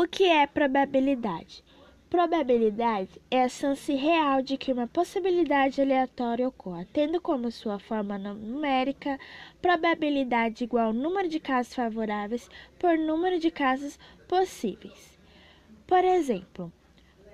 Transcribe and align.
O 0.00 0.06
que 0.06 0.26
é 0.26 0.46
probabilidade? 0.46 1.64
Probabilidade 2.08 3.20
é 3.28 3.42
a 3.42 3.48
chance 3.48 3.92
real 3.92 4.40
de 4.40 4.56
que 4.56 4.72
uma 4.72 4.86
possibilidade 4.86 5.80
aleatória 5.80 6.46
ocorra, 6.46 6.86
tendo 6.92 7.20
como 7.20 7.50
sua 7.50 7.80
forma 7.80 8.16
numérica 8.16 9.18
probabilidade 9.60 10.62
igual 10.62 10.86
ao 10.86 10.92
número 10.92 11.28
de 11.28 11.40
casos 11.40 11.74
favoráveis 11.74 12.48
por 12.78 12.96
número 12.96 13.40
de 13.40 13.50
casos 13.50 13.98
possíveis. 14.28 15.18
Por 15.84 16.04
exemplo, 16.04 16.72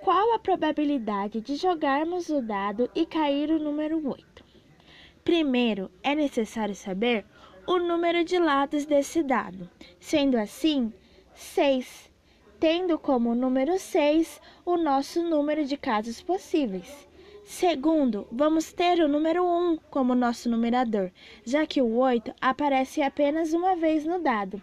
qual 0.01 0.33
a 0.33 0.39
probabilidade 0.39 1.41
de 1.41 1.57
jogarmos 1.57 2.29
o 2.29 2.41
dado 2.41 2.89
e 2.95 3.05
cair 3.05 3.51
o 3.51 3.59
número 3.59 4.03
8? 4.03 4.43
Primeiro, 5.23 5.91
é 6.01 6.15
necessário 6.15 6.73
saber 6.73 7.25
o 7.67 7.77
número 7.77 8.23
de 8.23 8.39
lados 8.39 8.87
desse 8.87 9.21
dado. 9.21 9.69
Sendo 9.99 10.35
assim, 10.35 10.91
6 11.35 12.14
tendo 12.67 12.97
como 12.97 13.35
número 13.35 13.77
6 13.77 14.41
o 14.65 14.75
nosso 14.75 15.21
número 15.21 15.65
de 15.65 15.77
casos 15.77 16.19
possíveis. 16.19 17.07
Segundo, 17.43 18.27
vamos 18.31 18.73
ter 18.73 18.99
o 19.01 19.07
número 19.07 19.45
1 19.45 19.77
como 19.91 20.15
nosso 20.15 20.49
numerador, 20.49 21.11
já 21.43 21.67
que 21.67 21.79
o 21.79 21.95
8 21.95 22.33
aparece 22.41 23.03
apenas 23.03 23.53
uma 23.53 23.75
vez 23.75 24.03
no 24.03 24.17
dado, 24.17 24.59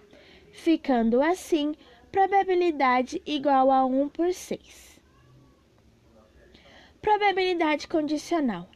ficando 0.51 1.23
assim 1.23 1.77
probabilidade 2.11 3.23
igual 3.25 3.71
a 3.71 3.85
1 3.85 4.09
por 4.09 4.33
6. 4.33 5.01
Probabilidade 7.01 7.87
condicional 7.87 8.69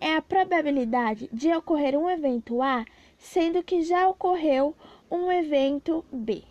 é 0.00 0.16
a 0.16 0.20
probabilidade 0.20 1.30
de 1.32 1.54
ocorrer 1.54 1.96
um 1.96 2.10
evento 2.10 2.60
A, 2.60 2.84
sendo 3.16 3.62
que 3.62 3.82
já 3.82 4.08
ocorreu 4.08 4.74
um 5.08 5.30
evento 5.30 6.04
B. 6.10 6.42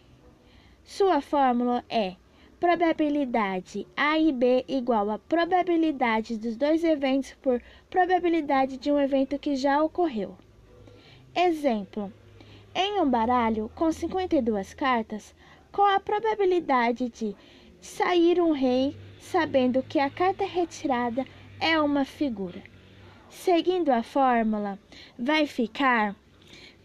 Sua 0.83 1.21
fórmula 1.21 1.85
é 1.89 2.15
probabilidade 2.61 3.87
A 3.97 4.19
e 4.19 4.31
B 4.31 4.63
igual 4.67 5.09
a 5.09 5.17
probabilidade 5.17 6.37
dos 6.37 6.55
dois 6.55 6.83
eventos 6.83 7.33
por 7.41 7.59
probabilidade 7.89 8.77
de 8.77 8.91
um 8.91 8.99
evento 8.99 9.39
que 9.39 9.55
já 9.55 9.83
ocorreu. 9.83 10.37
Exemplo: 11.35 12.13
em 12.75 13.01
um 13.01 13.09
baralho 13.09 13.71
com 13.73 13.91
52 13.91 14.75
cartas, 14.75 15.33
qual 15.71 15.87
a 15.87 15.99
probabilidade 15.99 17.09
de 17.09 17.35
sair 17.81 18.39
um 18.39 18.51
rei 18.51 18.95
sabendo 19.19 19.81
que 19.81 19.97
a 19.97 20.11
carta 20.11 20.45
retirada 20.45 21.25
é 21.59 21.81
uma 21.81 22.05
figura? 22.05 22.61
Seguindo 23.27 23.89
a 23.89 24.03
fórmula, 24.03 24.77
vai 25.17 25.47
ficar 25.47 26.15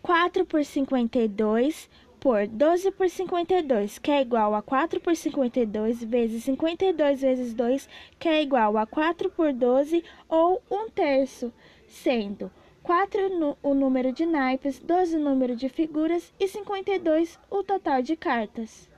4 0.01 0.47
por 0.47 0.65
52 0.65 1.91
por 2.27 2.45
12 2.45 2.91
por 2.91 3.09
52, 3.09 4.01
que 4.01 4.11
é 4.11 4.21
igual 4.21 4.53
a 4.57 4.61
4 4.61 4.99
por 4.99 5.15
52, 5.15 6.03
vezes 6.03 6.43
52 6.43 7.21
vezes 7.21 7.55
2, 7.55 7.89
que 8.19 8.29
é 8.29 8.43
igual 8.43 8.77
a 8.77 8.85
4 8.85 9.31
por 9.31 9.53
12, 9.53 10.03
ou 10.29 10.61
1 10.69 10.91
terço, 10.91 11.53
sendo 11.87 12.51
4 12.83 13.57
o 13.63 13.75
número 13.75 14.11
de 14.11 14.27
naipes, 14.27 14.81
12 14.81 15.19
o 15.19 15.21
número 15.21 15.55
de 15.55 15.69
figuras 15.69 16.35
e 16.41 16.49
52 16.49 17.39
o 17.49 17.63
total 17.63 18.03
de 18.03 18.17
cartas. 18.17 18.91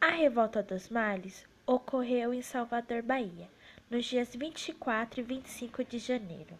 A 0.00 0.08
Revolta 0.08 0.62
dos 0.62 0.88
Males 0.88 1.46
ocorreu 1.66 2.32
em 2.32 2.40
Salvador, 2.40 3.02
Bahia 3.02 3.50
nos 3.90 4.06
dias 4.06 4.34
24 4.34 5.20
e 5.20 5.22
25 5.22 5.84
de 5.84 5.98
janeiro, 5.98 6.58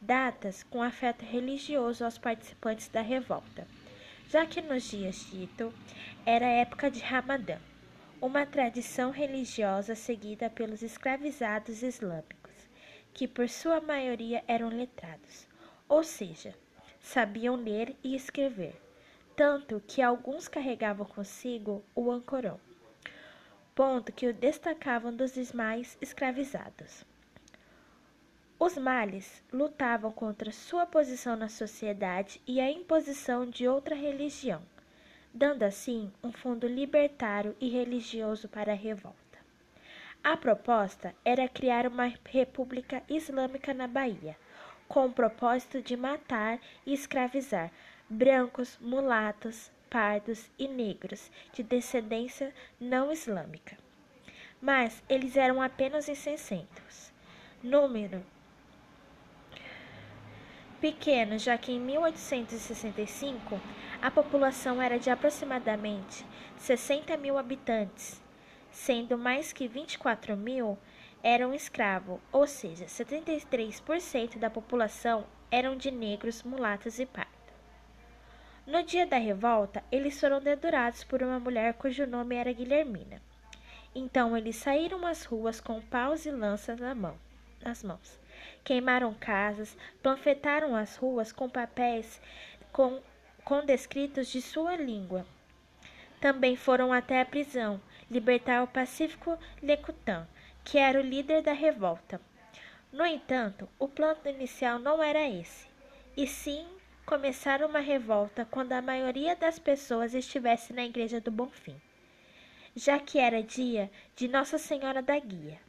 datas 0.00 0.62
com 0.64 0.82
afeto 0.82 1.24
religioso 1.24 2.04
aos 2.04 2.18
participantes 2.18 2.88
da 2.88 3.00
revolta, 3.00 3.66
já 4.28 4.44
que 4.44 4.60
nos 4.60 4.82
dias 4.82 5.26
dito 5.30 5.72
era 6.24 6.44
época 6.44 6.90
de 6.90 7.00
Ramadã, 7.00 7.58
uma 8.20 8.44
tradição 8.44 9.10
religiosa 9.10 9.94
seguida 9.94 10.50
pelos 10.50 10.82
escravizados 10.82 11.82
islâmicos, 11.82 12.68
que 13.14 13.28
por 13.28 13.48
sua 13.48 13.80
maioria 13.80 14.42
eram 14.48 14.68
letrados, 14.68 15.46
ou 15.88 16.02
seja, 16.02 16.54
sabiam 16.98 17.54
ler 17.54 17.94
e 18.02 18.16
escrever, 18.16 18.74
tanto 19.36 19.80
que 19.86 20.02
alguns 20.02 20.48
carregavam 20.48 21.06
consigo 21.06 21.84
o 21.94 22.10
Ancorão 22.10 22.58
ponto 23.76 24.10
que 24.10 24.26
o 24.26 24.32
destacavam 24.32 25.14
dos 25.14 25.34
demais 25.34 25.98
escravizados. 26.00 27.04
Os 28.58 28.78
males 28.78 29.44
lutavam 29.52 30.10
contra 30.10 30.50
sua 30.50 30.86
posição 30.86 31.36
na 31.36 31.50
sociedade 31.50 32.40
e 32.46 32.58
a 32.58 32.70
imposição 32.70 33.44
de 33.44 33.68
outra 33.68 33.94
religião, 33.94 34.62
dando 35.32 35.62
assim 35.62 36.10
um 36.24 36.32
fundo 36.32 36.66
libertário 36.66 37.54
e 37.60 37.68
religioso 37.68 38.48
para 38.48 38.72
a 38.72 38.74
revolta. 38.74 39.38
A 40.24 40.38
proposta 40.38 41.14
era 41.22 41.46
criar 41.46 41.86
uma 41.86 42.10
república 42.24 43.02
islâmica 43.10 43.74
na 43.74 43.86
Bahia, 43.86 44.38
com 44.88 45.04
o 45.04 45.12
propósito 45.12 45.82
de 45.82 45.98
matar 45.98 46.58
e 46.86 46.94
escravizar 46.94 47.70
brancos, 48.08 48.78
mulatos, 48.80 49.70
pardos 49.90 50.50
e 50.58 50.68
negros 50.68 51.30
de 51.52 51.62
descendência 51.62 52.52
não 52.78 53.12
islâmica. 53.12 53.76
Mas 54.60 55.02
eles 55.08 55.36
eram 55.36 55.60
apenas 55.60 56.06
600. 56.06 57.12
Número 57.62 58.24
pequeno, 60.80 61.38
já 61.38 61.56
que 61.56 61.72
em 61.72 61.80
1865 61.80 63.60
a 64.00 64.10
população 64.10 64.80
era 64.80 64.98
de 64.98 65.10
aproximadamente 65.10 66.24
60 66.58 67.16
mil 67.16 67.38
habitantes, 67.38 68.22
sendo 68.70 69.16
mais 69.16 69.52
que 69.52 69.66
24 69.66 70.36
mil 70.36 70.78
eram 71.22 71.52
escravos, 71.54 72.20
ou 72.30 72.46
seja, 72.46 72.84
73% 72.84 74.38
da 74.38 74.50
população 74.50 75.26
eram 75.50 75.76
de 75.76 75.90
negros, 75.90 76.42
mulatos 76.42 76.98
e 76.98 77.06
pardos. 77.06 77.35
No 78.66 78.82
dia 78.82 79.06
da 79.06 79.16
revolta, 79.16 79.84
eles 79.92 80.18
foram 80.18 80.40
dedurados 80.40 81.04
por 81.04 81.22
uma 81.22 81.38
mulher 81.38 81.74
cujo 81.74 82.04
nome 82.04 82.34
era 82.34 82.52
Guilhermina. 82.52 83.22
Então 83.94 84.36
eles 84.36 84.56
saíram 84.56 85.06
às 85.06 85.24
ruas 85.24 85.60
com 85.60 85.80
paus 85.80 86.26
e 86.26 86.32
lanças 86.32 86.76
na 86.80 86.92
mão, 86.92 87.16
nas 87.64 87.84
mãos. 87.84 88.18
Queimaram 88.64 89.14
casas, 89.14 89.76
panfletaram 90.02 90.74
as 90.74 90.96
ruas 90.96 91.30
com 91.30 91.48
papéis 91.48 92.20
com, 92.72 93.00
com 93.44 93.64
descritos 93.64 94.26
de 94.28 94.42
sua 94.42 94.74
língua. 94.74 95.24
Também 96.20 96.56
foram 96.56 96.92
até 96.92 97.20
a 97.20 97.24
prisão, 97.24 97.80
libertar 98.10 98.64
o 98.64 98.66
Pacífico 98.66 99.38
Lecutan, 99.62 100.26
que 100.64 100.76
era 100.76 100.98
o 100.98 101.04
líder 101.04 101.40
da 101.40 101.52
revolta. 101.52 102.20
No 102.92 103.06
entanto, 103.06 103.68
o 103.78 103.86
plano 103.86 104.20
inicial 104.26 104.80
não 104.80 105.00
era 105.00 105.28
esse, 105.28 105.68
e 106.16 106.26
sim 106.26 106.66
começar 107.06 107.62
uma 107.62 107.78
revolta 107.78 108.44
quando 108.50 108.72
a 108.72 108.82
maioria 108.82 109.36
das 109.36 109.60
pessoas 109.60 110.12
estivesse 110.12 110.72
na 110.72 110.84
igreja 110.84 111.20
do 111.20 111.30
Bonfim, 111.30 111.80
já 112.74 112.98
que 112.98 113.20
era 113.20 113.44
dia 113.44 113.88
de 114.16 114.26
Nossa 114.26 114.58
Senhora 114.58 115.00
da 115.00 115.16
Guia. 115.16 115.60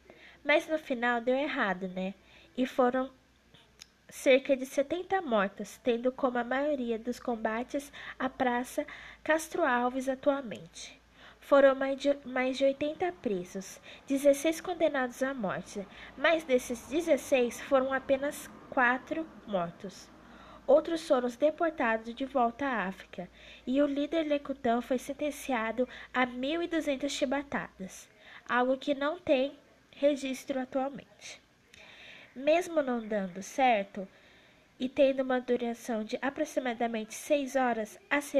Mas 0.44 0.66
no 0.66 0.76
final 0.76 1.20
deu 1.20 1.36
errado, 1.36 1.86
né? 1.86 2.12
E 2.56 2.66
foram 2.66 3.08
cerca 4.08 4.56
de 4.56 4.66
70 4.66 5.22
mortas, 5.22 5.78
tendo 5.84 6.10
como 6.10 6.38
a 6.38 6.44
maioria 6.44 6.98
dos 6.98 7.20
combates 7.20 7.92
a 8.18 8.28
Praça 8.28 8.84
Castro 9.22 9.64
Alves 9.64 10.08
atualmente. 10.08 11.00
Foram 11.38 11.76
mais 11.76 12.00
de, 12.00 12.18
mais 12.24 12.58
de 12.58 12.64
80 12.64 13.12
presos, 13.22 13.80
16 14.08 14.60
condenados 14.60 15.22
à 15.22 15.32
morte, 15.32 15.86
mas 16.16 16.42
desses 16.42 16.88
16 16.88 17.60
foram 17.60 17.92
apenas 17.92 18.50
4 18.70 19.24
mortos. 19.46 20.17
Outros 20.68 21.08
foram 21.08 21.30
deportados 21.30 22.14
de 22.14 22.26
volta 22.26 22.66
à 22.66 22.86
África, 22.88 23.26
e 23.66 23.80
o 23.80 23.86
líder 23.86 24.24
Lecutão 24.24 24.82
foi 24.82 24.98
sentenciado 24.98 25.88
a 26.12 26.26
1.200 26.26 27.08
chibatadas, 27.08 28.06
algo 28.46 28.76
que 28.76 28.94
não 28.94 29.18
tem 29.18 29.58
registro 29.90 30.60
atualmente. 30.60 31.40
Mesmo 32.36 32.82
não 32.82 33.00
dando 33.00 33.42
certo, 33.42 34.06
e 34.78 34.90
tendo 34.90 35.22
uma 35.22 35.40
duração 35.40 36.04
de 36.04 36.18
aproximadamente 36.20 37.14
seis 37.14 37.56
horas, 37.56 37.98
as, 38.10 38.30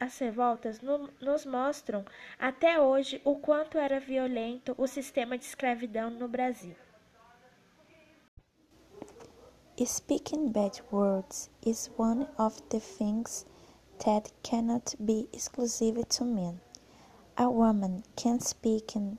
as 0.00 0.18
revoltas 0.18 0.80
no, 0.80 1.10
nos 1.20 1.44
mostram 1.44 2.02
até 2.38 2.80
hoje 2.80 3.20
o 3.26 3.36
quanto 3.36 3.76
era 3.76 4.00
violento 4.00 4.74
o 4.78 4.86
sistema 4.86 5.36
de 5.36 5.44
escravidão 5.44 6.08
no 6.08 6.28
Brasil. 6.28 6.87
Speaking 9.86 10.50
bad 10.50 10.80
words 10.90 11.50
is 11.62 11.88
one 11.96 12.26
of 12.36 12.60
the 12.70 12.80
things 12.80 13.44
that 14.04 14.32
cannot 14.42 14.96
be 15.04 15.28
exclusive 15.32 16.08
to 16.08 16.24
men. 16.24 16.60
A 17.36 17.48
woman 17.48 18.02
can 18.16 18.40
speak 18.40 18.96
in 18.96 19.18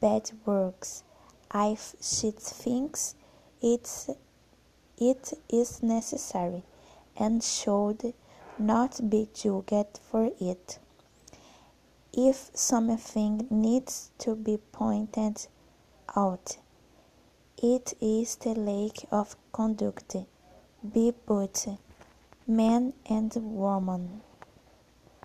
bad 0.00 0.30
words 0.46 1.04
if 1.54 1.94
she 2.00 2.30
thinks 2.30 3.14
it's, 3.60 4.08
it 4.96 5.34
is 5.50 5.82
necessary, 5.82 6.62
and 7.14 7.42
should 7.42 8.14
not 8.58 9.10
be 9.10 9.28
judged 9.34 9.98
for 9.98 10.30
it. 10.40 10.78
If 12.14 12.50
something 12.54 13.46
needs 13.50 14.12
to 14.18 14.34
be 14.34 14.56
pointed 14.72 15.46
out, 16.16 16.56
it 17.62 17.92
is 18.00 18.36
the 18.36 18.54
lake 18.54 19.04
of 19.10 19.36
conduct, 19.52 20.16
be 20.94 21.12
both 21.26 21.68
man 22.46 22.94
and 23.04 23.34
woman. 23.36 24.22